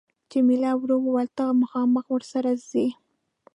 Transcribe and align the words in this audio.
جميله 0.31 0.71
ورو 0.77 0.95
وویل 1.01 1.29
ته 1.37 1.43
خامخا 1.71 2.09
ورسره 2.13 2.51
ځې. 2.69 2.85